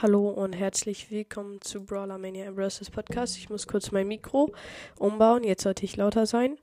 Hallo 0.00 0.28
und 0.28 0.52
herzlich 0.52 1.10
willkommen 1.10 1.60
zu 1.60 1.84
Brawler 1.84 2.18
Mania 2.18 2.52
vs. 2.52 2.88
Podcast. 2.88 3.36
Ich 3.36 3.50
muss 3.50 3.66
kurz 3.66 3.90
mein 3.90 4.06
Mikro 4.06 4.54
umbauen. 4.96 5.42
Jetzt 5.42 5.64
sollte 5.64 5.84
ich 5.84 5.96
lauter 5.96 6.24
sein. 6.24 6.56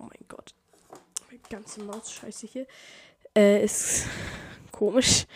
Oh 0.00 0.02
mein 0.02 0.26
Gott. 0.26 0.56
Meine 1.28 1.40
ganze 1.50 1.84
Maus 1.84 2.10
scheiße 2.10 2.48
hier. 2.48 2.66
Äh, 3.36 3.62
ist 3.64 4.06
komisch, 4.72 5.26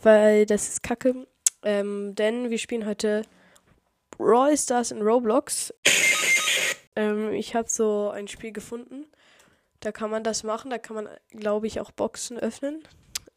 weil 0.00 0.46
das 0.46 0.68
ist 0.68 0.84
kacke. 0.84 1.26
Ähm, 1.64 2.14
denn 2.14 2.50
wir 2.50 2.58
spielen 2.58 2.86
heute 2.86 3.22
Brawl 4.12 4.56
Stars 4.56 4.92
in 4.92 5.02
Roblox. 5.02 5.74
Ähm, 6.94 7.32
ich 7.32 7.56
habe 7.56 7.68
so 7.68 8.10
ein 8.10 8.28
Spiel 8.28 8.52
gefunden. 8.52 9.06
Da 9.80 9.90
kann 9.90 10.10
man 10.10 10.22
das 10.22 10.44
machen. 10.44 10.70
Da 10.70 10.78
kann 10.78 10.94
man, 10.94 11.08
glaube 11.30 11.66
ich, 11.66 11.80
auch 11.80 11.90
Boxen 11.90 12.38
öffnen. 12.38 12.84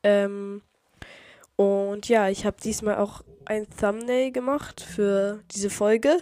Ähm, 0.04 0.62
und 1.56 2.08
ja, 2.10 2.30
ich 2.30 2.46
habe 2.46 2.58
diesmal 2.62 2.98
auch 2.98 3.24
ein 3.46 3.68
Thumbnail 3.80 4.32
gemacht 4.32 4.82
für 4.82 5.44
diese 5.52 5.70
Folge, 5.70 6.20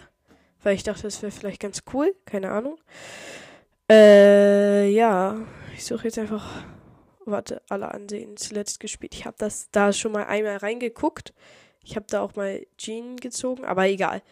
weil 0.62 0.74
ich 0.74 0.82
dachte, 0.82 1.02
das 1.02 1.22
wäre 1.22 1.32
vielleicht 1.32 1.60
ganz 1.60 1.82
cool. 1.92 2.14
Keine 2.24 2.50
Ahnung. 2.50 2.78
Äh, 3.90 4.88
ja, 4.90 5.40
ich 5.74 5.84
suche 5.84 6.04
jetzt 6.04 6.18
einfach. 6.18 6.64
Warte, 7.24 7.62
alle 7.68 7.92
ansehen. 7.92 8.36
Zuletzt 8.36 8.80
gespielt. 8.80 9.14
Ich 9.14 9.26
habe 9.26 9.36
das 9.38 9.70
da 9.70 9.92
schon 9.92 10.12
mal 10.12 10.24
einmal 10.24 10.56
reingeguckt. 10.56 11.32
Ich 11.84 11.94
habe 11.96 12.06
da 12.08 12.20
auch 12.20 12.34
mal 12.34 12.66
Jean 12.76 13.16
gezogen, 13.16 13.64
aber 13.64 13.86
egal. 13.86 14.22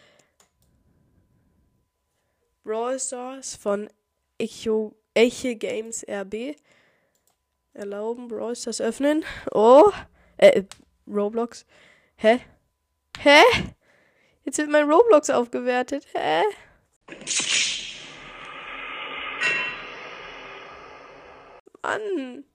Brawl 2.63 2.99
Stars 2.99 3.55
von 3.55 3.89
Echo, 4.37 4.95
Eche 5.13 5.55
Games 5.55 6.05
RB. 6.07 6.55
Erlauben 7.73 8.27
Brawl 8.27 8.55
Stars 8.55 8.81
öffnen. 8.81 9.23
Oh, 9.51 9.91
äh, 10.37 10.63
Roblox. 11.11 11.65
Hä? 12.15 12.39
Hä? 13.17 13.43
Jetzt 14.43 14.57
wird 14.57 14.69
mein 14.69 14.89
Roblox 14.89 15.29
aufgewertet. 15.29 16.07
Hä? 16.13 16.43
Mann. 21.83 22.45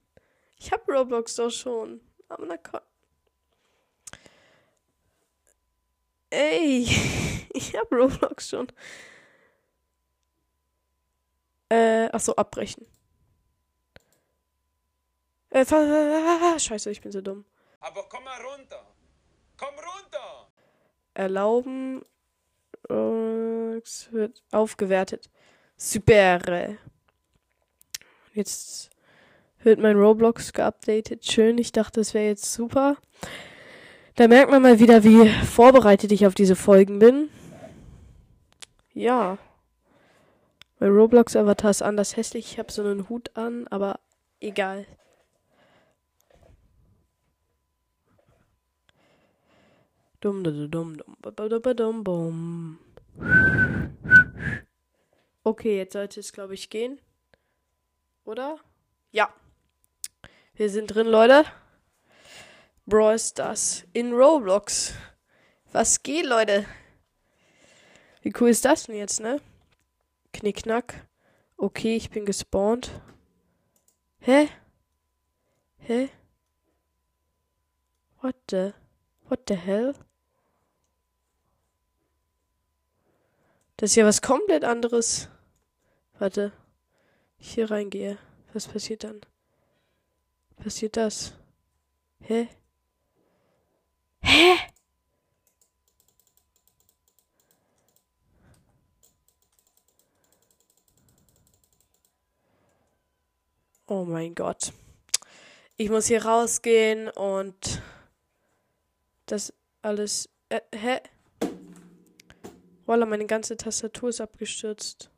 Ich 0.59 0.71
hab 0.71 0.87
Roblox 0.87 1.35
doch 1.35 1.51
schon. 1.51 2.01
Aber 2.29 2.45
na 2.45 2.57
komm. 2.57 2.81
Ey. 6.29 6.87
Ich 7.53 7.75
hab 7.75 7.91
Roblox 7.91 8.49
schon. 8.49 8.67
Äh, 11.69 12.07
achso, 12.11 12.33
abbrechen. 12.35 12.85
Äh, 15.49 15.65
scheiße, 15.65 16.91
ich 16.91 17.01
bin 17.01 17.11
so 17.11 17.21
dumm. 17.21 17.45
Aber 17.79 18.05
komm 18.09 18.23
mal 18.23 18.39
runter. 18.41 18.85
Komm 19.57 19.75
runter. 19.75 20.47
Erlauben. 21.13 22.01
Es 23.83 24.11
wird 24.11 24.43
aufgewertet. 24.51 25.29
Super. 25.77 26.77
Jetzt 28.33 28.89
wird 29.63 29.79
mein 29.79 29.97
Roblox 29.97 30.53
geupdatet. 30.53 31.25
Schön. 31.25 31.57
Ich 31.57 31.71
dachte, 31.71 31.99
das 32.01 32.13
wäre 32.13 32.25
jetzt 32.25 32.51
super. 32.53 32.97
Da 34.15 34.27
merkt 34.27 34.51
man 34.51 34.61
mal 34.61 34.79
wieder, 34.79 35.03
wie 35.03 35.29
vorbereitet 35.29 36.11
ich 36.11 36.25
auf 36.25 36.33
diese 36.33 36.55
Folgen 36.55 36.99
bin. 36.99 37.29
Ja. 38.93 39.37
Mein 40.79 40.91
Roblox-Avatar 40.91 41.71
ist 41.71 41.81
anders 41.81 42.15
hässlich. 42.17 42.53
Ich 42.53 42.59
habe 42.59 42.71
so 42.71 42.83
einen 42.83 43.09
Hut 43.09 43.35
an, 43.35 43.67
aber 43.67 43.99
egal. 44.39 44.85
Dum 50.27 50.43
dum 50.43 50.69
dum 50.69 50.97
dum 51.63 52.03
dum. 52.03 52.79
Okay, 55.43 55.77
jetzt 55.77 55.93
sollte 55.93 56.19
es, 56.19 56.33
glaube 56.33 56.53
ich, 56.53 56.69
gehen. 56.69 56.99
Oder? 58.25 58.59
Ja. 59.13 59.33
Wir 60.53 60.69
sind 60.69 60.87
drin, 60.87 61.07
Leute. 61.07 61.45
Brawl 62.85 63.17
Stars 63.17 63.85
in 63.93 64.11
Roblox. 64.11 64.95
Was 65.71 66.03
geht, 66.03 66.25
Leute? 66.25 66.65
Wie 68.21 68.33
cool 68.41 68.49
ist 68.49 68.65
das 68.65 68.83
denn 68.83 68.97
jetzt, 68.97 69.21
ne? 69.21 69.39
Knickknack. 70.33 71.07
Okay, 71.55 71.95
ich 71.95 72.09
bin 72.09 72.25
gespawnt. 72.25 72.91
Hä? 74.19 74.49
Hä? 75.77 76.09
What 78.19 78.35
the? 78.49 78.73
What 79.29 79.47
the 79.47 79.55
hell? 79.55 79.95
Das 83.77 83.91
ist 83.91 83.95
ja 83.95 84.05
was 84.05 84.23
komplett 84.23 84.63
anderes. 84.63 85.29
Warte. 86.17 86.51
Ich 87.37 87.53
hier 87.53 87.69
reingehe. 87.69 88.17
Was 88.53 88.67
passiert 88.67 89.03
dann? 89.03 89.21
Passiert 90.55 90.97
das? 90.97 91.33
Hä? 92.21 92.49
Hä? 94.21 94.55
Oh 103.85 104.03
mein 104.03 104.33
Gott. 104.33 104.73
Ich 105.77 105.89
muss 105.91 106.07
hier 106.07 106.25
rausgehen 106.25 107.09
und 107.09 107.81
das 109.27 109.53
alles. 109.83 110.27
Äh, 110.49 110.61
hä? 110.75 110.99
Voila, 112.87 113.05
meine 113.05 113.25
ganze 113.25 113.57
Tastatur 113.57 114.07
ist 114.07 114.21
abgestürzt. 114.21 115.11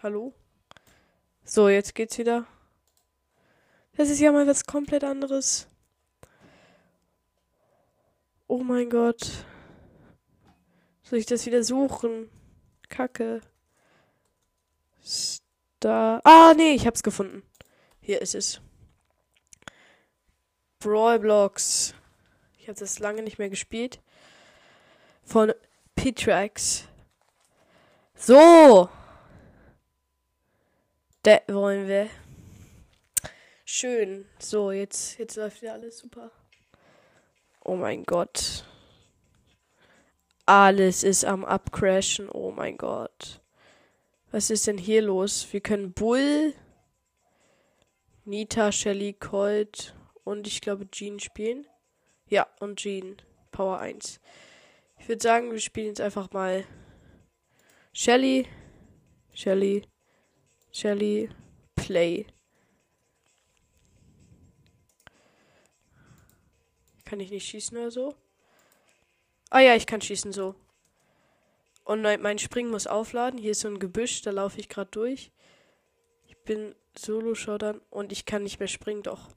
Hallo? 0.00 0.32
So, 1.42 1.68
jetzt 1.68 1.96
geht's 1.96 2.18
wieder. 2.18 2.46
Das 3.96 4.08
ist 4.10 4.20
ja 4.20 4.30
mal 4.30 4.46
was 4.46 4.64
komplett 4.64 5.02
anderes. 5.02 5.66
Oh 8.46 8.62
mein 8.62 8.90
Gott. 8.90 9.44
Soll 11.02 11.18
ich 11.18 11.26
das 11.26 11.46
wieder 11.46 11.64
suchen? 11.64 12.30
Kacke. 12.88 13.40
Star. 15.02 16.20
Ah, 16.22 16.54
nee, 16.56 16.74
ich 16.74 16.86
hab's 16.86 17.02
gefunden. 17.02 17.42
Hier 18.00 18.22
ist 18.22 18.36
es. 18.36 18.60
Brawl 20.78 21.18
Blocks. 21.18 21.92
Ich 22.56 22.68
habe 22.68 22.78
das 22.78 23.00
lange 23.00 23.22
nicht 23.22 23.40
mehr 23.40 23.50
gespielt. 23.50 24.00
Von 25.22 25.52
Pitrax. 25.94 26.88
So. 28.14 28.88
Da 31.22 31.38
wollen 31.48 31.88
wir. 31.88 32.08
Schön. 33.64 34.26
So, 34.38 34.70
jetzt, 34.70 35.18
jetzt 35.18 35.36
läuft 35.36 35.62
wieder 35.62 35.74
alles 35.74 35.98
super. 35.98 36.30
Oh 37.64 37.76
mein 37.76 38.04
Gott. 38.04 38.64
Alles 40.46 41.04
ist 41.04 41.24
am 41.24 41.44
Abcrashen. 41.44 42.28
Oh 42.28 42.50
mein 42.50 42.76
Gott. 42.76 43.40
Was 44.32 44.50
ist 44.50 44.66
denn 44.66 44.78
hier 44.78 45.02
los? 45.02 45.46
Wir 45.52 45.60
können 45.60 45.92
Bull, 45.92 46.54
Nita, 48.24 48.72
Shelly, 48.72 49.12
Colt 49.12 49.94
und 50.24 50.46
ich 50.46 50.60
glaube 50.60 50.90
Jean 50.90 51.20
spielen. 51.20 51.66
Ja, 52.28 52.46
und 52.60 52.80
Jean. 52.80 53.16
Power 53.50 53.78
1. 53.78 54.20
Ich 55.02 55.08
würde 55.08 55.20
sagen, 55.20 55.50
wir 55.50 55.58
spielen 55.58 55.88
jetzt 55.88 56.00
einfach 56.00 56.30
mal 56.30 56.64
Shelly, 57.92 58.46
Shelly, 59.34 59.82
Shelly, 60.70 61.28
Play. 61.74 62.24
Kann 67.04 67.18
ich 67.18 67.32
nicht 67.32 67.48
schießen 67.48 67.76
oder 67.76 67.90
so? 67.90 68.14
Ah 69.50 69.58
ja, 69.58 69.74
ich 69.74 69.88
kann 69.88 70.00
schießen 70.00 70.32
so. 70.32 70.54
Und 71.82 72.02
mein 72.02 72.38
Springen 72.38 72.70
muss 72.70 72.86
aufladen. 72.86 73.40
Hier 73.40 73.50
ist 73.50 73.60
so 73.60 73.68
ein 73.68 73.80
Gebüsch, 73.80 74.22
da 74.22 74.30
laufe 74.30 74.60
ich 74.60 74.68
gerade 74.68 74.92
durch. 74.92 75.32
Ich 76.28 76.38
bin 76.44 76.76
Solo-Showdown 76.96 77.80
und 77.90 78.12
ich 78.12 78.24
kann 78.24 78.44
nicht 78.44 78.60
mehr 78.60 78.68
springen, 78.68 79.02
doch. 79.02 79.30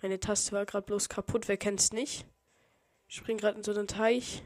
Meine 0.00 0.18
Taste 0.20 0.52
war 0.52 0.64
gerade 0.64 0.86
bloß 0.86 1.10
kaputt, 1.10 1.48
wer 1.48 1.58
kennt's 1.58 1.92
nicht? 1.92 2.24
Ich 3.08 3.16
spring 3.16 3.36
gerade 3.36 3.58
in 3.58 3.62
so 3.62 3.72
einen 3.72 3.88
Teich. 3.88 4.42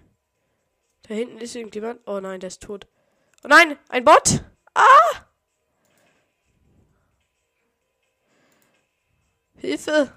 Da 1.08 1.14
hinten 1.14 1.38
ist 1.38 1.56
irgendjemand. 1.56 2.06
Oh 2.06 2.20
nein, 2.20 2.38
der 2.38 2.48
ist 2.48 2.62
tot. 2.62 2.86
Oh 3.42 3.48
nein, 3.48 3.78
ein 3.88 4.04
Bot! 4.04 4.44
Ah! 4.74 5.26
Hilfe! 9.56 10.12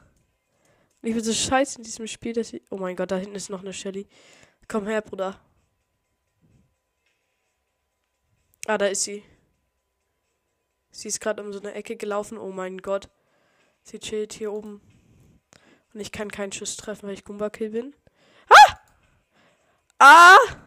Ich 1.01 1.13
bin 1.13 1.23
so 1.23 1.33
scheiße 1.33 1.77
in 1.77 1.83
diesem 1.83 2.07
Spiel, 2.07 2.33
dass 2.33 2.51
ich. 2.53 2.61
Oh 2.69 2.77
mein 2.77 2.95
Gott, 2.95 3.09
da 3.09 3.15
hinten 3.15 3.35
ist 3.35 3.49
noch 3.49 3.61
eine 3.61 3.73
Shelly. 3.73 4.07
Komm 4.67 4.85
her, 4.85 5.01
Bruder. 5.01 5.39
Ah, 8.67 8.77
da 8.77 8.87
ist 8.87 9.03
sie. 9.03 9.23
Sie 10.91 11.07
ist 11.07 11.21
gerade 11.21 11.41
um 11.41 11.53
so 11.53 11.59
eine 11.59 11.73
Ecke 11.73 11.95
gelaufen. 11.95 12.37
Oh 12.37 12.51
mein 12.51 12.79
Gott. 12.79 13.09
Sie 13.81 13.97
chillt 13.97 14.33
hier 14.33 14.51
oben. 14.51 14.81
Und 15.93 16.01
ich 16.01 16.11
kann 16.11 16.29
keinen 16.29 16.51
Schuss 16.51 16.75
treffen, 16.75 17.07
weil 17.07 17.13
ich 17.13 17.23
Goomba 17.23 17.49
Kill 17.49 17.69
bin. 17.69 17.95
Ah! 18.49 18.79
Ah! 19.99 20.60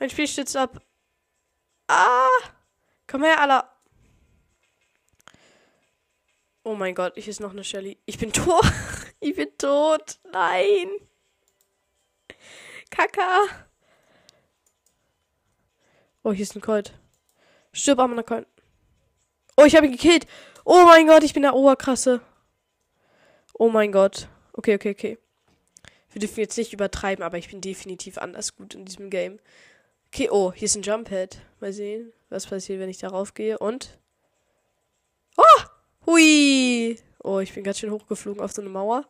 Mein 0.00 0.08
Spiel 0.08 0.26
stützt 0.26 0.56
ab. 0.56 0.82
Ah! 1.86 2.26
Komm 3.06 3.22
her, 3.22 3.38
Alter. 3.38 3.70
Oh 6.64 6.74
mein 6.74 6.94
Gott, 6.94 7.16
ich 7.16 7.28
ist 7.28 7.40
noch 7.40 7.50
eine 7.50 7.64
Shelly. 7.64 7.98
Ich 8.06 8.18
bin 8.18 8.32
tot. 8.32 8.64
Ich 9.22 9.36
bin 9.36 9.50
tot. 9.58 10.18
Nein. 10.32 10.88
Kaka. 12.90 13.44
Oh, 16.22 16.32
hier 16.32 16.44
ist 16.44 16.56
ein 16.56 16.62
Colt. 16.62 16.94
Stirb 17.70 17.98
am 17.98 18.24
Colt. 18.24 18.46
Oh, 19.58 19.64
ich 19.66 19.76
habe 19.76 19.84
ihn 19.84 19.92
gekillt. 19.92 20.26
Oh 20.64 20.84
mein 20.86 21.06
Gott, 21.06 21.22
ich 21.22 21.34
bin 21.34 21.42
der 21.42 21.52
Oberkrasse. 21.52 22.22
Oh 23.52 23.68
mein 23.68 23.92
Gott. 23.92 24.28
Okay, 24.54 24.76
okay, 24.76 24.92
okay. 24.92 25.18
Wir 26.12 26.20
dürfen 26.20 26.40
jetzt 26.40 26.56
nicht 26.56 26.72
übertreiben, 26.72 27.22
aber 27.22 27.36
ich 27.36 27.50
bin 27.50 27.60
definitiv 27.60 28.16
anders 28.16 28.56
gut 28.56 28.74
in 28.74 28.86
diesem 28.86 29.10
Game. 29.10 29.38
Okay, 30.12 30.28
oh, 30.28 30.52
hier 30.52 30.66
ist 30.66 30.74
ein 30.74 30.82
Jump 30.82 31.08
Head. 31.08 31.38
Mal 31.60 31.72
sehen, 31.72 32.12
was 32.30 32.46
passiert, 32.46 32.80
wenn 32.80 32.88
ich 32.88 32.98
darauf 32.98 33.32
gehe. 33.32 33.58
Und. 33.58 33.98
Oh! 35.36 35.62
Hui! 36.06 36.98
Oh, 37.22 37.38
ich 37.38 37.54
bin 37.54 37.62
ganz 37.62 37.78
schön 37.78 37.92
hochgeflogen 37.92 38.42
auf 38.42 38.50
so 38.50 38.60
eine 38.60 38.70
Mauer. 38.70 39.06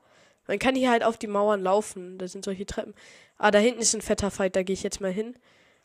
Man 0.47 0.58
kann 0.58 0.75
hier 0.75 0.91
halt 0.91 1.02
auf 1.02 1.17
die 1.17 1.26
Mauern 1.26 1.62
laufen. 1.62 2.19
Da 2.19 2.29
sind 2.29 2.44
solche 2.44 2.67
Treppen. 2.67 2.94
Ah, 3.38 3.50
da 3.50 3.58
hinten 3.58 3.81
ist 3.81 3.94
ein 3.94 4.02
fetter 4.02 4.31
Fight. 4.31 4.56
Da 4.56 4.62
gehe 4.62 4.75
ich 4.75 4.82
jetzt 4.82 5.00
mal 5.00 5.12
hin. 5.12 5.38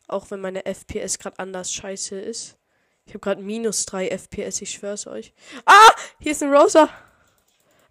Auch 0.10 0.32
wenn 0.32 0.42
meine 0.42 0.66
FPS 0.66 1.18
gerade 1.18 1.40
anders 1.40 1.72
scheiße 1.72 2.20
ist. 2.20 2.58
Ich 3.06 3.14
habe 3.14 3.20
gerade 3.20 3.42
minus 3.42 3.86
3 3.86 4.10
FPS, 4.10 4.62
ich 4.62 4.72
schwör's 4.72 5.08
euch. 5.08 5.34
Ah! 5.66 5.92
Hier 6.20 6.34
ist 6.34 6.44
ein 6.44 6.54
Rosa. 6.54 6.90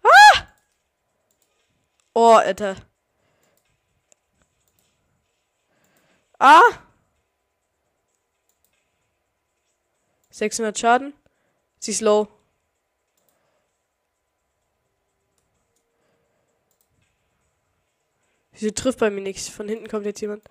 Ah! 0.03 0.47
Oh, 2.13 2.33
Alter. 2.33 2.75
Ah! 6.37 6.84
600 10.35 10.77
Schaden. 10.77 11.13
Sie 11.79 11.91
ist 11.91 12.01
low. 12.01 12.27
Wieso 18.51 18.69
trifft 18.71 18.99
bei 18.99 19.09
mir 19.09 19.21
nichts? 19.21 19.47
Von 19.47 19.69
hinten 19.69 19.87
kommt 19.87 20.05
jetzt 20.05 20.19
jemand. 20.19 20.43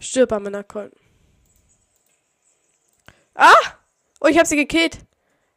Stirb 0.00 0.32
an 0.32 0.42
meiner. 0.42 0.64
Ah! 3.34 3.54
Oh, 4.20 4.26
ich 4.26 4.38
hab 4.38 4.48
sie 4.48 4.56
gekillt. 4.56 4.98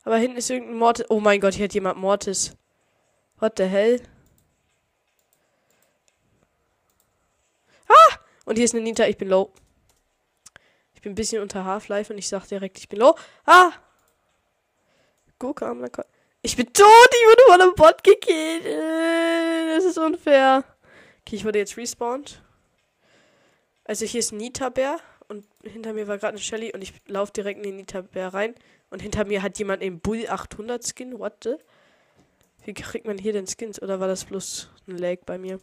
Aber 0.03 0.17
hinten 0.17 0.37
ist 0.37 0.51
irgendein 0.51 0.77
Mortis. 0.77 1.05
Oh 1.09 1.19
mein 1.19 1.39
Gott, 1.39 1.55
hier 1.55 1.63
hat 1.63 1.73
jemand 1.73 1.97
Mortis. 1.97 2.55
What 3.39 3.53
the 3.57 3.65
hell? 3.65 3.99
Ah! 7.87 8.19
Und 8.45 8.57
hier 8.57 8.65
ist 8.65 8.75
eine 8.75 8.83
Nita, 8.83 9.07
ich 9.07 9.17
bin 9.17 9.29
low. 9.29 9.51
Ich 10.99 11.03
bin 11.03 11.13
ein 11.13 11.15
bisschen 11.15 11.41
unter 11.41 11.63
Half-Life 11.63 12.11
und 12.11 12.19
ich 12.19 12.27
sag 12.27 12.45
direkt, 12.47 12.77
ich 12.77 12.89
bin 12.89 12.99
low. 12.99 13.15
Ah! 13.45 13.71
Gurke 15.39 15.65
am 15.65 15.79
Coin. 15.89 16.05
Ich 16.41 16.57
bin 16.57 16.65
tot, 16.73 16.85
ich 16.85 17.25
wurde 17.25 17.41
von 17.47 17.61
einem 17.61 17.73
Bot 17.73 18.03
gekillt. 18.03 18.65
Äh, 18.65 19.75
das 19.75 19.85
ist 19.85 19.97
unfair. 19.97 20.65
Okay, 21.21 21.37
ich 21.37 21.45
wurde 21.45 21.59
jetzt 21.59 21.77
respawned. 21.77 22.43
Also 23.85 24.05
hier 24.05 24.19
ist 24.19 24.33
ein 24.33 24.39
Nita-Bär 24.39 24.99
und 25.29 25.45
hinter 25.63 25.93
mir 25.93 26.09
war 26.09 26.17
gerade 26.17 26.33
eine 26.33 26.39
Shelly 26.39 26.73
und 26.73 26.81
ich 26.81 26.91
laufe 27.07 27.31
direkt 27.31 27.59
in 27.59 27.63
den 27.63 27.75
Nita-Bär 27.77 28.33
rein. 28.33 28.53
Und 28.89 29.01
hinter 29.01 29.23
mir 29.23 29.41
hat 29.41 29.57
jemand 29.57 29.81
einen 29.81 30.01
Bull 30.01 30.27
800 30.27 30.85
Skin. 30.85 31.17
What 31.17 31.45
the? 31.45 31.55
Wie 32.65 32.73
kriegt 32.73 33.07
man 33.07 33.17
hier 33.17 33.31
denn 33.31 33.47
Skins? 33.47 33.81
Oder 33.81 34.01
war 34.01 34.09
das 34.09 34.25
bloß 34.25 34.69
ein 34.89 34.97
Lag 34.97 35.19
bei 35.25 35.37
mir? 35.37 35.61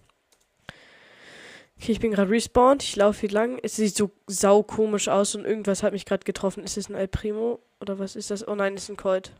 Okay, 1.78 1.92
ich 1.92 2.00
bin 2.00 2.10
gerade 2.10 2.30
respawned. 2.30 2.82
Ich 2.82 2.96
laufe 2.96 3.20
hier 3.20 3.30
lang. 3.30 3.58
Es 3.62 3.76
sieht 3.76 3.96
so 3.96 4.10
sau 4.26 4.62
komisch 4.62 5.08
aus 5.08 5.34
und 5.34 5.44
irgendwas 5.44 5.82
hat 5.82 5.92
mich 5.92 6.06
gerade 6.06 6.24
getroffen. 6.24 6.64
Ist 6.64 6.76
es 6.76 6.88
ein 6.88 6.94
El 6.94 7.08
Primo? 7.08 7.60
Oder 7.80 7.98
was 7.98 8.16
ist 8.16 8.30
das? 8.30 8.46
Oh 8.46 8.54
nein, 8.54 8.74
ist 8.74 8.88
ein 8.88 8.96
Colt. 8.96 9.32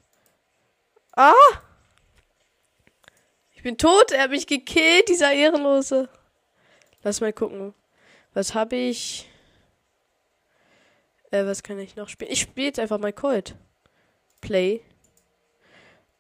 Ah! 1.13 1.33
Ich 3.55 3.63
bin 3.63 3.79
tot, 3.79 4.13
er 4.13 4.25
hat 4.25 4.31
mich 4.31 4.47
gekillt, 4.47 5.09
dieser 5.09 5.33
Ehrenlose. 5.33 6.09
Lass 7.03 7.21
mal 7.21 7.33
gucken. 7.33 7.75
Was 8.35 8.55
habe 8.55 8.77
ich? 8.77 9.29
Äh, 11.31 11.47
was 11.47 11.63
kann 11.63 11.79
ich 11.79 11.97
noch 11.97 12.09
spielen? 12.09 12.31
Ich 12.31 12.41
spiele 12.43 12.67
jetzt 12.67 12.79
einfach 12.79 12.99
mal 12.99 13.13
Colt. 13.13 13.57
Play. 14.41 14.83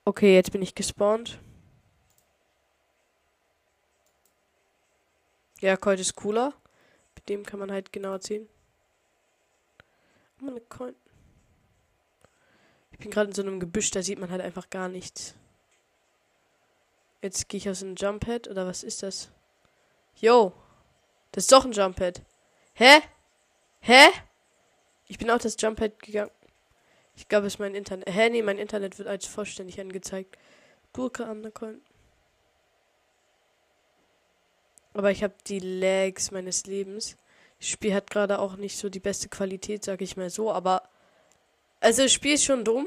Okay, 0.04 0.34
jetzt 0.34 0.50
bin 0.50 0.62
ich 0.62 0.74
gespawnt. 0.74 1.38
Ja, 5.66 5.76
Colt 5.76 5.98
ist 5.98 6.14
cooler. 6.14 6.54
Mit 7.16 7.28
dem 7.28 7.44
kann 7.44 7.58
man 7.58 7.72
halt 7.72 7.92
genauer 7.92 8.20
ziehen. 8.20 8.48
Meine 10.38 10.60
Colt. 10.60 10.94
Ich 12.92 12.98
bin 12.98 13.10
gerade 13.10 13.30
in 13.30 13.34
so 13.34 13.42
einem 13.42 13.58
Gebüsch, 13.58 13.90
da 13.90 14.00
sieht 14.00 14.20
man 14.20 14.30
halt 14.30 14.42
einfach 14.42 14.70
gar 14.70 14.88
nichts. 14.88 15.34
Jetzt 17.20 17.48
gehe 17.48 17.58
ich 17.58 17.68
aus 17.68 17.82
einem 17.82 17.96
Jump-Head, 17.96 18.46
oder 18.46 18.64
was 18.64 18.84
ist 18.84 19.02
das? 19.02 19.32
Yo! 20.14 20.52
Das 21.32 21.42
ist 21.42 21.52
doch 21.52 21.64
ein 21.64 21.72
Jump-Head. 21.72 22.22
Hä? 22.74 23.00
Hä? 23.80 24.06
Ich 25.08 25.18
bin 25.18 25.28
auch 25.32 25.38
das 25.38 25.56
Jump-Head 25.58 25.98
gegangen. 25.98 26.30
Ich 27.16 27.26
glaube, 27.26 27.48
es 27.48 27.54
ist 27.54 27.58
mein 27.58 27.74
Internet. 27.74 28.08
Hä? 28.08 28.30
Nee, 28.30 28.42
mein 28.42 28.58
Internet 28.58 28.98
wird 28.98 29.08
als 29.08 29.26
vollständig 29.26 29.80
angezeigt. 29.80 30.38
Gurke 30.92 31.26
am 31.26 31.40
Nacken. 31.40 31.82
Aber 34.96 35.10
ich 35.10 35.22
habe 35.22 35.34
die 35.46 35.58
Lags 35.58 36.30
meines 36.30 36.64
Lebens. 36.64 37.18
Das 37.58 37.68
Spiel 37.68 37.92
hat 37.92 38.08
gerade 38.08 38.38
auch 38.38 38.56
nicht 38.56 38.78
so 38.78 38.88
die 38.88 39.00
beste 39.00 39.28
Qualität, 39.28 39.84
sag 39.84 40.00
ich 40.00 40.16
mal 40.16 40.30
so, 40.30 40.50
aber 40.50 40.88
also, 41.80 42.02
das 42.02 42.12
Spiel 42.12 42.34
ist 42.34 42.44
schon 42.44 42.64
dumm. 42.64 42.86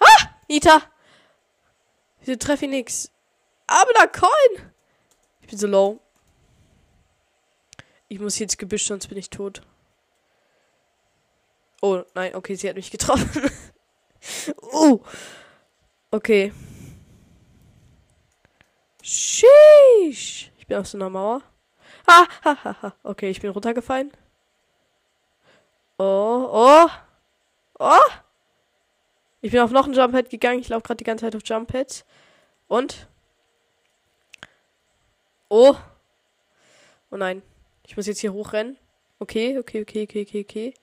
Ah! 0.00 0.28
Nita! 0.48 0.82
Wieso 2.20 2.36
treffe 2.36 2.64
ich 2.64 2.70
nix? 2.70 3.10
Aber 3.66 3.90
da 3.94 4.06
Coin! 4.06 4.72
Ich 5.40 5.48
bin 5.48 5.58
so 5.58 5.66
low. 5.66 6.00
Ich 8.08 8.18
muss 8.18 8.38
jetzt 8.38 8.58
Gebüsch, 8.58 8.86
sonst 8.86 9.06
bin 9.06 9.18
ich 9.18 9.30
tot. 9.30 9.62
Oh, 11.80 12.02
nein, 12.14 12.34
okay, 12.34 12.56
sie 12.56 12.68
hat 12.68 12.76
mich 12.76 12.90
getroffen. 12.90 13.50
uh. 14.72 14.98
Okay. 16.14 16.52
Sheesh. 19.02 20.51
Ich 20.62 20.68
bin 20.68 20.76
auf 20.76 20.86
so 20.86 20.96
einer 20.96 21.10
Mauer. 21.10 21.42
Ah, 22.06 22.24
ha, 22.44 22.56
ha, 22.62 22.76
ha. 22.82 22.94
Okay, 23.02 23.30
ich 23.30 23.40
bin 23.40 23.50
runtergefallen. 23.50 24.12
Oh, 25.98 26.48
oh. 26.52 26.86
Oh! 27.80 28.10
Ich 29.40 29.50
bin 29.50 29.58
auf 29.58 29.72
noch 29.72 29.88
ein 29.88 29.92
Jump 29.92 30.14
Head 30.14 30.30
gegangen. 30.30 30.60
Ich 30.60 30.68
laufe 30.68 30.84
gerade 30.84 30.98
die 30.98 31.04
ganze 31.04 31.24
Zeit 31.24 31.34
auf 31.34 31.42
Jump 31.44 31.72
Heads. 31.72 32.04
Und? 32.68 33.08
Oh! 35.48 35.74
Oh 37.10 37.16
nein. 37.16 37.42
Ich 37.84 37.96
muss 37.96 38.06
jetzt 38.06 38.20
hier 38.20 38.32
hochrennen. 38.32 38.78
Okay, 39.18 39.58
okay, 39.58 39.82
okay, 39.82 40.04
okay, 40.04 40.22
okay, 40.22 40.46
okay. 40.48 40.74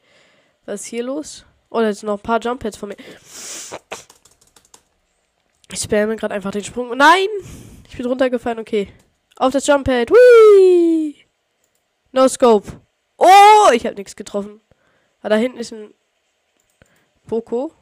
Was 0.65 0.81
ist 0.81 0.87
hier 0.87 1.03
los? 1.03 1.45
Oh, 1.69 1.79
da 1.79 1.93
sind 1.93 2.07
noch 2.07 2.19
ein 2.19 2.21
paar 2.21 2.41
Jump 2.41 2.65
Heads 2.65 2.75
von 2.75 2.89
mir. 2.89 2.97
Ich 5.71 5.79
spamme 5.79 6.17
gerade 6.17 6.35
einfach 6.35 6.51
den 6.51 6.65
Sprung. 6.65 6.97
Nein! 6.97 7.29
Ich 7.87 7.95
bin 7.95 8.07
runtergefallen, 8.07 8.59
okay. 8.59 8.91
Auf 9.39 9.53
das 9.53 9.65
Jump 9.65 9.87
Head. 9.87 10.11
Whee! 10.11 11.15
No 12.11 12.27
Scope. 12.27 12.81
Oh, 13.17 13.71
ich 13.73 13.85
habe 13.85 13.95
nichts 13.95 14.17
getroffen. 14.17 14.59
Ah, 15.21 15.29
da 15.29 15.37
hinten 15.37 15.57
ist 15.57 15.71
ein 15.71 15.93
Poco? 17.25 17.73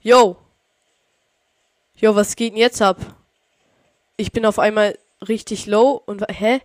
Yo. 0.00 0.36
Yo, 1.96 2.14
was 2.14 2.36
geht 2.36 2.52
denn 2.52 2.58
jetzt 2.58 2.82
ab? 2.82 2.98
Ich 4.18 4.30
bin 4.30 4.44
auf 4.44 4.58
einmal 4.58 4.98
richtig 5.26 5.64
low 5.66 6.02
und 6.04 6.22
hä? 6.28 6.60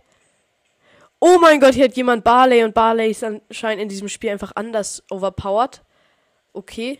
Oh 1.18 1.38
mein 1.40 1.58
Gott, 1.58 1.72
hier 1.72 1.86
hat 1.86 1.96
jemand 1.96 2.24
Barley 2.24 2.64
und 2.64 2.74
Barley 2.74 3.10
ist 3.10 3.24
anscheinend 3.24 3.82
in 3.82 3.88
diesem 3.88 4.10
Spiel 4.10 4.30
einfach 4.30 4.52
anders 4.54 5.02
overpowered. 5.08 5.82
Okay. 6.52 6.98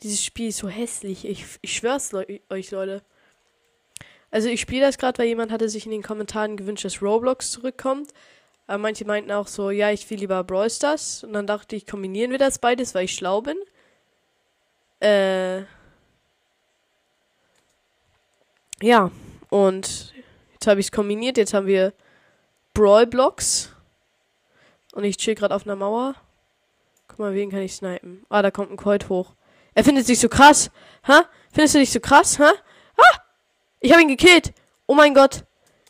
Dieses 0.00 0.24
Spiel 0.24 0.48
ist 0.48 0.58
so 0.58 0.68
hässlich. 0.68 1.26
Ich, 1.26 1.44
ich 1.60 1.76
schwör's 1.76 2.12
le 2.12 2.40
euch, 2.48 2.70
Leute. 2.70 3.02
Also 4.34 4.48
ich 4.48 4.60
spiele 4.60 4.84
das 4.84 4.98
gerade, 4.98 5.16
weil 5.18 5.28
jemand 5.28 5.52
hatte 5.52 5.68
sich 5.68 5.84
in 5.86 5.92
den 5.92 6.02
Kommentaren 6.02 6.56
gewünscht, 6.56 6.84
dass 6.84 7.00
Roblox 7.00 7.52
zurückkommt. 7.52 8.10
Aber 8.66 8.78
manche 8.78 9.04
meinten 9.04 9.30
auch 9.30 9.46
so, 9.46 9.70
ja, 9.70 9.92
ich 9.92 10.10
will 10.10 10.18
lieber 10.18 10.42
Brawl 10.42 10.68
Stars. 10.68 11.22
Und 11.22 11.34
dann 11.34 11.46
dachte 11.46 11.76
ich, 11.76 11.86
kombinieren 11.86 12.32
wir 12.32 12.38
das 12.38 12.58
beides, 12.58 12.96
weil 12.96 13.04
ich 13.04 13.14
schlau 13.14 13.42
bin. 13.42 13.56
Äh, 14.98 15.60
ja, 18.82 19.12
und 19.50 20.12
jetzt 20.54 20.66
habe 20.66 20.80
ich 20.80 20.86
es 20.86 20.92
kombiniert. 20.92 21.36
Jetzt 21.36 21.54
haben 21.54 21.68
wir 21.68 21.92
Brawl 22.72 23.06
Blocks. 23.06 23.72
Und 24.94 25.04
ich 25.04 25.16
chill 25.16 25.36
gerade 25.36 25.54
auf 25.54 25.64
einer 25.64 25.76
Mauer. 25.76 26.16
Guck 27.06 27.20
mal, 27.20 27.34
wen 27.34 27.52
kann 27.52 27.60
ich 27.60 27.76
snipen? 27.76 28.26
Ah, 28.30 28.42
da 28.42 28.50
kommt 28.50 28.72
ein 28.72 28.76
Colt 28.76 29.08
hoch. 29.08 29.34
Er 29.74 29.84
findet 29.84 30.06
sich 30.06 30.18
so 30.18 30.28
krass. 30.28 30.72
Ha? 31.06 31.24
Findest 31.52 31.76
du 31.76 31.78
dich 31.78 31.92
so 31.92 32.00
krass, 32.00 32.40
hä? 32.40 32.50
Ich 33.84 33.92
habe 33.92 34.00
ihn 34.00 34.08
gekillt. 34.08 34.54
Oh 34.86 34.94
mein 34.94 35.12
Gott. 35.12 35.44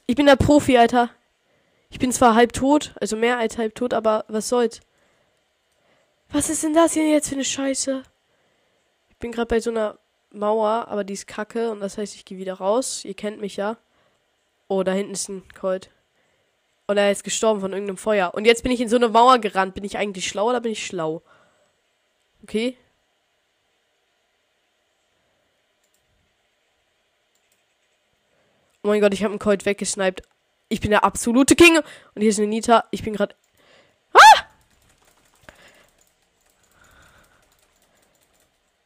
Ich 0.06 0.16
bin 0.16 0.26
der 0.26 0.34
Profi, 0.34 0.76
Alter. 0.76 1.10
Ich 1.90 2.00
bin 2.00 2.10
zwar 2.10 2.34
halb 2.34 2.52
tot, 2.52 2.92
also 3.00 3.14
mehr 3.14 3.38
als 3.38 3.56
halb 3.56 3.76
tot, 3.76 3.94
aber 3.94 4.24
was 4.26 4.48
soll's? 4.48 4.80
Was 6.28 6.50
ist 6.50 6.64
denn 6.64 6.74
das 6.74 6.94
hier 6.94 7.08
jetzt 7.08 7.28
für 7.28 7.36
eine 7.36 7.44
Scheiße? 7.44 8.02
Ich 9.10 9.16
bin 9.18 9.30
gerade 9.30 9.46
bei 9.46 9.60
so 9.60 9.70
einer 9.70 9.96
Mauer, 10.32 10.88
aber 10.88 11.04
die 11.04 11.12
ist 11.12 11.28
kacke 11.28 11.70
und 11.70 11.78
das 11.78 11.96
heißt, 11.96 12.16
ich 12.16 12.24
gehe 12.24 12.36
wieder 12.36 12.54
raus. 12.54 13.04
Ihr 13.04 13.14
kennt 13.14 13.40
mich 13.40 13.54
ja. 13.54 13.76
Oh, 14.66 14.82
da 14.82 14.90
hinten 14.90 15.12
ist 15.12 15.28
ein 15.28 15.44
Colt. 15.54 15.88
Und 16.88 16.96
er 16.96 17.12
ist 17.12 17.22
gestorben 17.22 17.60
von 17.60 17.72
irgendeinem 17.72 17.96
Feuer. 17.96 18.34
Und 18.34 18.44
jetzt 18.44 18.64
bin 18.64 18.72
ich 18.72 18.80
in 18.80 18.88
so 18.88 18.96
eine 18.96 19.08
Mauer 19.08 19.38
gerannt. 19.38 19.74
Bin 19.74 19.84
ich 19.84 19.98
eigentlich 19.98 20.26
schlau 20.26 20.48
oder 20.48 20.60
bin 20.60 20.72
ich 20.72 20.84
schlau? 20.84 21.22
Okay. 22.42 22.76
Oh 28.84 28.88
mein 28.88 29.00
Gott, 29.00 29.14
ich 29.14 29.22
habe 29.24 29.32
einen 29.32 29.38
Colt 29.38 29.64
weggesniped. 29.64 30.22
Ich 30.68 30.82
bin 30.82 30.90
der 30.90 31.04
absolute 31.04 31.56
King. 31.56 31.78
Und 31.78 32.20
hier 32.20 32.28
ist 32.28 32.38
eine 32.38 32.48
Nita. 32.48 32.84
Ich 32.90 33.02
bin 33.02 33.14
gerade. 33.14 33.34
Ah! 34.12 34.44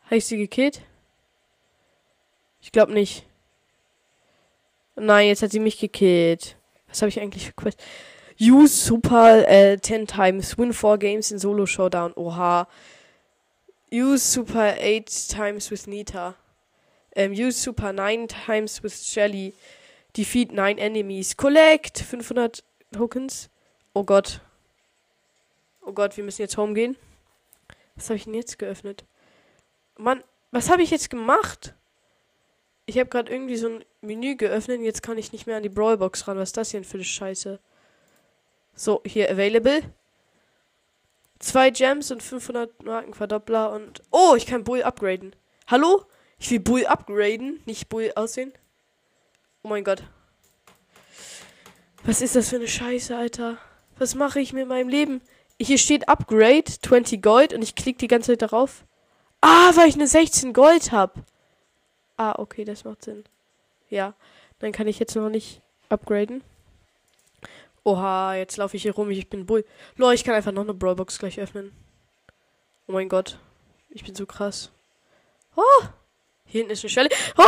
Habe 0.04 0.16
ich 0.16 0.24
sie 0.24 0.36
gekillt? 0.36 0.82
Ich 2.60 2.70
glaube 2.70 2.92
nicht. 2.92 3.26
Nein, 4.94 5.26
jetzt 5.26 5.42
hat 5.42 5.50
sie 5.50 5.58
mich 5.58 5.80
gekillt. 5.80 6.56
Was 6.86 7.02
habe 7.02 7.08
ich 7.08 7.20
eigentlich 7.20 7.46
für 7.46 7.52
Quest? 7.54 7.82
Use 8.40 8.76
Super 8.76 9.48
äh, 9.48 9.80
10 9.80 10.06
times. 10.06 10.56
Win 10.56 10.72
4 10.72 10.98
games 10.98 11.32
in 11.32 11.40
Solo 11.40 11.66
Showdown. 11.66 12.12
Oha. 12.14 12.68
Use 13.92 14.24
Super 14.24 14.76
8 14.78 15.28
times 15.28 15.72
with 15.72 15.88
Nita. 15.88 16.36
Um, 17.16 17.32
use 17.32 17.60
Super 17.60 17.92
9 17.92 18.28
times 18.28 18.80
with 18.84 18.94
Shelly. 18.94 19.54
Defeat 20.16 20.52
9 20.52 20.78
enemies. 20.78 21.36
Collect 21.36 21.98
500 21.98 22.64
Tokens. 22.92 23.50
Oh 23.94 24.04
Gott. 24.04 24.40
Oh 25.82 25.92
Gott, 25.92 26.16
wir 26.16 26.24
müssen 26.24 26.42
jetzt 26.42 26.56
home 26.56 26.74
gehen. 26.74 26.96
Was 27.96 28.10
habe 28.10 28.16
ich 28.16 28.24
denn 28.24 28.34
jetzt 28.34 28.58
geöffnet? 28.58 29.04
Mann, 29.96 30.22
was 30.50 30.70
habe 30.70 30.82
ich 30.82 30.90
jetzt 30.90 31.10
gemacht? 31.10 31.74
Ich 32.86 32.98
habe 32.98 33.10
gerade 33.10 33.32
irgendwie 33.32 33.56
so 33.56 33.68
ein 33.68 33.84
Menü 34.00 34.36
geöffnet. 34.36 34.80
Jetzt 34.80 35.02
kann 35.02 35.18
ich 35.18 35.32
nicht 35.32 35.46
mehr 35.46 35.56
an 35.56 35.62
die 35.62 35.68
Brawlbox 35.68 36.26
ran. 36.26 36.38
Was 36.38 36.50
ist 36.50 36.56
das 36.56 36.70
hier 36.70 36.84
für 36.84 36.94
eine 36.94 37.04
Scheiße? 37.04 37.60
So, 38.74 39.02
hier 39.04 39.30
available. 39.30 39.82
Zwei 41.38 41.70
Gems 41.70 42.10
und 42.10 42.22
500 42.22 42.82
Marken 42.84 43.14
Verdoppler 43.14 43.72
und... 43.72 44.02
Oh, 44.10 44.34
ich 44.36 44.46
kann 44.46 44.64
Bull 44.64 44.82
upgraden. 44.82 45.34
Hallo? 45.66 46.04
Ich 46.38 46.50
will 46.50 46.60
Bull 46.60 46.86
upgraden, 46.86 47.60
nicht 47.66 47.88
Bull 47.88 48.12
aussehen. 48.14 48.52
Oh 49.62 49.68
mein 49.68 49.84
Gott. 49.84 50.02
Was 52.04 52.20
ist 52.20 52.36
das 52.36 52.48
für 52.48 52.56
eine 52.56 52.68
Scheiße, 52.68 53.16
Alter? 53.16 53.58
Was 53.98 54.14
mache 54.14 54.40
ich 54.40 54.52
mit 54.52 54.68
meinem 54.68 54.88
Leben? 54.88 55.20
Hier 55.60 55.78
steht 55.78 56.08
Upgrade, 56.08 56.64
20 56.64 57.20
Gold 57.20 57.52
und 57.52 57.62
ich 57.62 57.74
klicke 57.74 57.98
die 57.98 58.08
ganze 58.08 58.32
Zeit 58.32 58.42
darauf. 58.42 58.84
Ah, 59.40 59.72
weil 59.74 59.88
ich 59.88 59.94
eine 59.94 60.06
16 60.06 60.52
Gold 60.52 60.92
habe. 60.92 61.24
Ah, 62.16 62.34
okay, 62.38 62.64
das 62.64 62.84
macht 62.84 63.04
Sinn. 63.04 63.24
Ja, 63.90 64.14
dann 64.60 64.72
kann 64.72 64.86
ich 64.86 64.98
jetzt 64.98 65.16
noch 65.16 65.28
nicht 65.28 65.60
upgraden. 65.88 66.42
Oha, 67.84 68.34
jetzt 68.34 68.56
laufe 68.56 68.76
ich 68.76 68.82
hier 68.82 68.94
rum, 68.94 69.10
ich 69.10 69.28
bin 69.28 69.46
Bull. 69.46 69.64
Lol, 69.96 70.14
ich 70.14 70.24
kann 70.24 70.34
einfach 70.34 70.52
noch 70.52 70.62
eine 70.62 70.74
Brawlbox 70.74 71.18
gleich 71.18 71.40
öffnen. 71.40 71.72
Oh 72.86 72.92
mein 72.92 73.08
Gott. 73.08 73.38
Ich 73.90 74.04
bin 74.04 74.14
so 74.14 74.26
krass. 74.26 74.70
Oh! 75.56 75.62
Hier 76.44 76.60
hinten 76.60 76.72
ist 76.72 76.84
eine 76.84 76.90
Stelle. 76.90 77.08
Oh! 77.36 77.44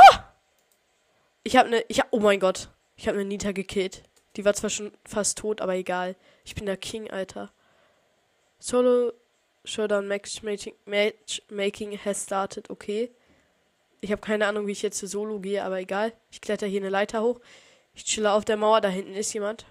Ich 1.43 1.57
habe 1.57 1.69
eine. 1.69 1.85
Ich 1.89 2.01
hab, 2.01 2.09
oh 2.11 2.21
mein 2.21 2.41
Gott. 2.41 2.69
Ich 2.97 3.09
habe 3.09 3.19
eine 3.19 3.29
Nita 3.29 3.53
gekillt. 3.53 4.03
Die 4.37 4.45
war 4.45 4.55
zwar 4.55 4.71
schon 4.71 4.93
fast 5.05 5.39
tot, 5.39 5.61
aber 5.61 5.75
egal. 5.75 6.17
Ich 6.45 6.55
bin 6.55 6.67
der 6.67 6.77
King, 6.77 7.11
Alter. 7.11 7.51
Solo 8.59 9.13
Showdown 9.65 10.07
Matchmaking, 10.07 10.75
Matchmaking 10.85 11.99
has 12.05 12.23
started. 12.23 12.71
Okay. 12.71 13.11
Ich 14.03 14.13
habe 14.13 14.23
keine 14.23 14.47
Ahnung, 14.47 14.67
wie 14.67 14.73
ich 14.73 14.83
jetzt 14.83 14.99
zu 14.99 15.07
Solo 15.07 15.41
gehe, 15.41 15.63
aber 15.65 15.79
egal. 15.81 16.13
Ich 16.31 16.41
kletter 16.41 16.67
hier 16.67 16.81
eine 16.81 16.89
Leiter 16.89 17.23
hoch. 17.23 17.41
Ich 17.95 18.05
chille 18.05 18.33
auf 18.33 18.45
der 18.45 18.57
Mauer. 18.57 18.81
Da 18.81 18.89
hinten 18.89 19.15
ist 19.15 19.33
jemand. 19.33 19.67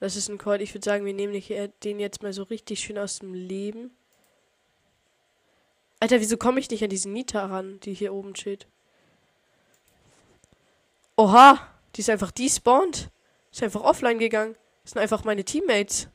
Das 0.00 0.16
ist 0.16 0.28
ein 0.28 0.38
Colt. 0.38 0.62
Ich 0.62 0.74
würde 0.74 0.84
sagen, 0.84 1.04
wir 1.04 1.12
nehmen 1.12 1.40
den 1.84 2.00
jetzt 2.00 2.22
mal 2.22 2.32
so 2.32 2.44
richtig 2.44 2.80
schön 2.80 2.98
aus 2.98 3.18
dem 3.18 3.34
Leben. 3.34 3.90
Alter, 6.00 6.20
wieso 6.20 6.38
komme 6.38 6.58
ich 6.60 6.70
nicht 6.70 6.82
an 6.82 6.88
diese 6.88 7.10
Nita 7.10 7.44
ran, 7.44 7.78
die 7.80 7.92
hier 7.92 8.14
oben 8.14 8.34
steht? 8.34 8.66
Oha, 11.20 11.58
die 11.94 12.00
ist 12.00 12.08
einfach 12.08 12.30
despawned. 12.30 13.10
Ist 13.52 13.62
einfach 13.62 13.82
offline 13.82 14.18
gegangen. 14.18 14.56
Das 14.82 14.92
sind 14.92 15.02
einfach 15.02 15.22
meine 15.22 15.44
Teammates. 15.44 16.08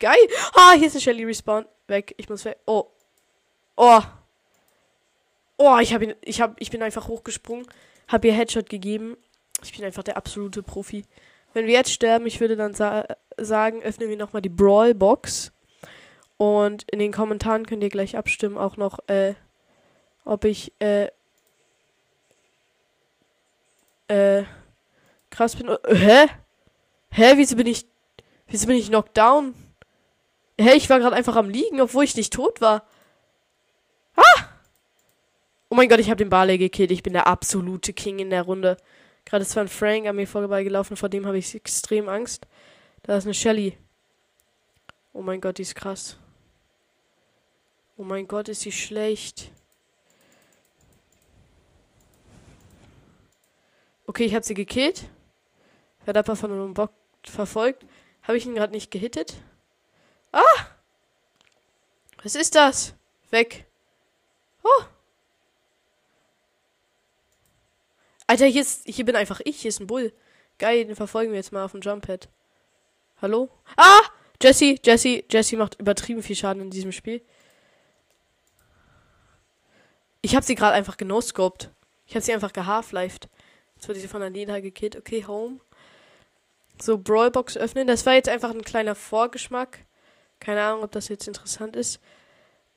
Geil. 0.00 0.18
Ah, 0.54 0.72
hier 0.72 0.88
ist 0.88 0.94
eine 0.94 1.00
Shelly 1.00 1.22
Respawn. 1.22 1.64
Weg. 1.86 2.12
Ich 2.16 2.28
muss 2.28 2.44
weg. 2.44 2.58
Oh. 2.66 2.86
Oh. 3.76 4.00
Oh, 5.58 5.78
ich 5.80 5.94
habe. 5.94 6.16
Ich 6.22 6.40
hab, 6.40 6.60
ich 6.60 6.72
bin 6.72 6.82
einfach 6.82 7.06
hochgesprungen. 7.06 7.66
Hab 8.08 8.24
ihr 8.24 8.32
Headshot 8.32 8.68
gegeben. 8.68 9.16
Ich 9.62 9.76
bin 9.76 9.84
einfach 9.84 10.02
der 10.02 10.16
absolute 10.16 10.64
Profi. 10.64 11.04
Wenn 11.52 11.66
wir 11.66 11.74
jetzt 11.74 11.92
sterben, 11.92 12.26
ich 12.26 12.40
würde 12.40 12.56
dann 12.56 12.74
sa 12.74 13.06
sagen, 13.36 13.80
öffnen 13.84 14.08
wir 14.08 14.16
nochmal 14.16 14.42
die 14.42 14.48
Brawl 14.48 14.92
Box. 14.92 15.52
Und 16.36 16.82
in 16.90 16.98
den 16.98 17.12
Kommentaren 17.12 17.64
könnt 17.64 17.84
ihr 17.84 17.90
gleich 17.90 18.16
abstimmen, 18.16 18.58
auch 18.58 18.76
noch, 18.76 18.98
äh, 19.06 19.34
ob 20.24 20.44
ich, 20.44 20.72
äh, 20.80 21.12
äh, 24.12 24.44
krass 25.30 25.56
bin. 25.56 25.68
Hä? 25.86 26.26
Hä? 27.10 27.32
Wieso 27.36 27.56
bin 27.56 27.66
ich, 27.66 27.86
wieso 28.46 28.66
bin 28.66 28.76
ich 28.76 28.88
knocked 28.88 29.16
down? 29.16 29.54
Hä? 30.60 30.74
Ich 30.76 30.88
war 30.90 30.98
gerade 30.98 31.16
einfach 31.16 31.36
am 31.36 31.48
Liegen, 31.48 31.80
obwohl 31.80 32.04
ich 32.04 32.16
nicht 32.16 32.32
tot 32.32 32.60
war. 32.60 32.86
Ah! 34.16 34.44
Oh 35.68 35.74
mein 35.74 35.88
Gott, 35.88 36.00
ich 36.00 36.10
habe 36.10 36.18
den 36.18 36.28
Barley 36.28 36.58
gekillt. 36.58 36.90
Ich 36.90 37.02
bin 37.02 37.14
der 37.14 37.26
absolute 37.26 37.92
King 37.92 38.18
in 38.18 38.30
der 38.30 38.42
Runde. 38.42 38.76
Gerade 39.24 39.42
ist 39.42 39.52
zwar 39.52 39.64
ein 39.64 39.68
Frank 39.68 40.06
an 40.06 40.16
mir 40.16 40.26
vorbeigelaufen, 40.26 40.96
vor 40.96 41.08
dem 41.08 41.26
habe 41.26 41.38
ich 41.38 41.54
extrem 41.54 42.08
Angst. 42.08 42.46
Da 43.02 43.16
ist 43.16 43.24
eine 43.24 43.34
Shelly. 43.34 43.78
Oh 45.12 45.22
mein 45.22 45.40
Gott, 45.40 45.58
die 45.58 45.62
ist 45.62 45.74
krass. 45.74 46.16
Oh 47.96 48.04
mein 48.04 48.26
Gott, 48.26 48.48
ist 48.48 48.62
sie 48.62 48.72
schlecht. 48.72 49.50
Okay, 54.12 54.26
ich 54.26 54.34
habe 54.34 54.44
sie 54.44 54.52
gekillt. 54.52 55.04
Werde 56.04 56.18
aber 56.18 56.36
von 56.36 56.52
einem 56.52 56.74
Bock 56.74 56.92
verfolgt. 57.24 57.86
Habe 58.24 58.36
ich 58.36 58.44
ihn 58.44 58.54
gerade 58.54 58.74
nicht 58.74 58.90
gehittet? 58.90 59.36
Ah! 60.32 60.66
Was 62.22 62.34
ist 62.34 62.54
das? 62.54 62.92
Weg. 63.30 63.64
Oh! 64.62 64.84
Alter, 68.26 68.44
hier, 68.44 68.60
ist, 68.60 68.82
hier 68.84 69.06
bin 69.06 69.16
einfach 69.16 69.40
ich. 69.46 69.62
Hier 69.62 69.70
ist 69.70 69.80
ein 69.80 69.86
Bull. 69.86 70.12
Geil, 70.58 70.84
den 70.84 70.94
verfolgen 70.94 71.32
wir 71.32 71.38
jetzt 71.38 71.52
mal 71.52 71.64
auf 71.64 71.72
dem 71.72 71.80
Jumppad. 71.80 72.28
Hallo? 73.22 73.48
Ah! 73.78 74.02
Jesse, 74.42 74.76
Jesse, 74.84 75.24
Jesse 75.30 75.56
macht 75.56 75.80
übertrieben 75.80 76.22
viel 76.22 76.36
Schaden 76.36 76.60
in 76.60 76.70
diesem 76.70 76.92
Spiel. 76.92 77.22
Ich 80.20 80.36
habe 80.36 80.44
sie 80.44 80.54
gerade 80.54 80.74
einfach 80.74 80.98
genoscoped. 80.98 81.70
Ich 82.04 82.14
habe 82.14 82.22
sie 82.22 82.34
einfach 82.34 82.52
gehalf-lifed. 82.52 83.30
Jetzt 83.82 83.88
wurde 83.88 83.98
sie 83.98 84.06
von 84.06 84.22
Alina 84.22 84.60
gekillt. 84.60 84.94
Okay, 84.94 85.24
Home. 85.26 85.58
So, 86.80 86.98
Brawlbox 86.98 87.56
öffnen. 87.56 87.88
Das 87.88 88.06
war 88.06 88.12
jetzt 88.12 88.28
einfach 88.28 88.50
ein 88.50 88.62
kleiner 88.62 88.94
Vorgeschmack. 88.94 89.80
Keine 90.38 90.62
Ahnung, 90.62 90.84
ob 90.84 90.92
das 90.92 91.08
jetzt 91.08 91.26
interessant 91.26 91.74
ist. 91.74 91.98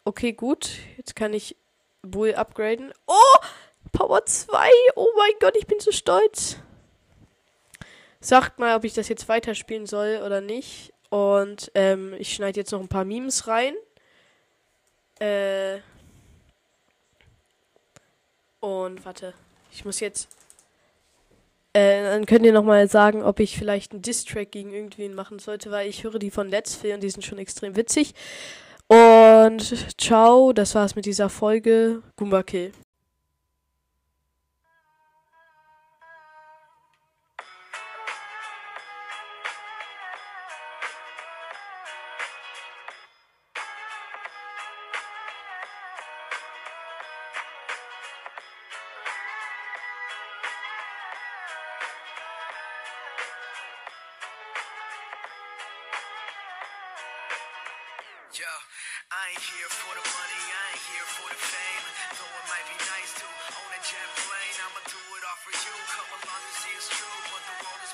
Okay, 0.04 0.34
gut. 0.34 0.72
Jetzt 0.98 1.16
kann 1.16 1.32
ich 1.36 1.58
Bull 2.02 2.34
upgraden. 2.34 2.92
Oh! 3.06 3.38
Power 3.92 4.26
2. 4.26 4.68
Oh 4.96 5.08
mein 5.16 5.34
Gott, 5.40 5.56
ich 5.56 5.68
bin 5.68 5.80
so 5.80 5.92
stolz. 5.92 6.58
Sagt 8.20 8.58
mal, 8.58 8.76
ob 8.76 8.84
ich 8.84 8.96
das 8.96 9.08
jetzt 9.08 9.30
weiterspielen 9.30 9.86
soll 9.86 10.24
oder 10.26 10.42
nicht. 10.42 10.92
Und 11.12 11.72
ähm, 11.76 12.16
ich 12.18 12.34
schneide 12.34 12.60
jetzt 12.60 12.72
noch 12.72 12.82
ein 12.82 12.88
paar 12.88 13.06
Memes 13.06 13.48
rein. 13.48 13.76
Äh. 15.20 15.82
Und 18.60 19.06
warte. 19.06 19.36
Ich 19.72 19.86
muss 19.86 20.00
jetzt. 20.00 20.30
Äh, 21.76 22.04
dann 22.04 22.26
könnt 22.26 22.46
ihr 22.46 22.54
nochmal 22.54 22.88
sagen, 22.88 23.22
ob 23.22 23.42
ich 23.42 23.58
vielleicht 23.58 23.92
einen 23.92 24.02
Distrack 24.02 24.50
gegen 24.50 24.72
irgendwen 24.72 25.14
machen 25.14 25.40
sollte, 25.40 25.72
weil 25.72 25.90
ich 25.90 26.06
höre 26.06 26.20
die 26.20 26.32
von 26.32 26.48
Let's 26.48 26.78
Play 26.78 26.94
und 26.94 27.04
die 27.04 27.10
sind 27.10 27.26
schon 27.26 27.38
extrem 27.38 27.76
witzig. 27.76 28.14
Und 28.88 29.76
ciao, 30.00 30.54
das 30.54 30.74
war's 30.74 30.96
mit 30.96 31.06
dieser 31.06 31.28
Folge. 31.28 32.02
Goomba 32.16 32.44
Kill. 32.44 32.72
Yo, 58.36 58.44
I 58.44 59.32
ain't 59.32 59.48
here 59.48 59.72
for 59.80 59.96
the 59.96 60.04
money, 60.04 60.44
I 60.44 60.64
ain't 60.76 60.84
here 60.92 61.08
for 61.08 61.24
the 61.32 61.40
fame. 61.40 61.86
Though 62.20 62.36
it 62.36 62.48
might 62.52 62.68
be 62.68 62.76
nice 62.84 63.16
to 63.24 63.28
own 63.32 63.72
a 63.72 63.80
jet 63.80 64.10
plane, 64.28 64.58
I'ma 64.60 64.82
do 64.92 65.00
it 65.00 65.24
all 65.24 65.40
for 65.40 65.56
you. 65.56 65.72
Come 65.96 66.12
along 66.20 66.44
and 66.44 66.56
see 66.60 66.76
it's 66.76 66.92
true, 67.00 67.20
but 67.32 67.40
the 67.48 67.56
world 67.64 67.85